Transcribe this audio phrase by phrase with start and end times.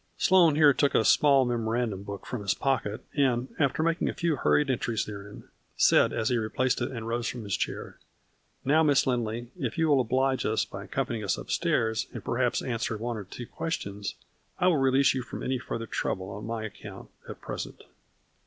[0.17, 2.57] Sloane here took a small memorandum book A FLURRY IN DIAMONDS.
[2.57, 5.43] 4' from his pocket, and, after making a few hurried entries therein,
[5.77, 7.99] said, as he replaced it and rose from his chair."
[8.65, 12.63] Now, Miss Lindley, if you will oblige us by accompanying us up stairs, and perhaps
[12.63, 14.15] answer one or two questions,
[14.57, 17.83] I will release you from any further trouble on my account at present."